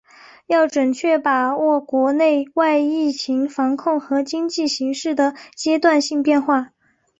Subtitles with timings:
[0.47, 6.71] 要准确把握国内外疫情防控和经济形势的阶段性变化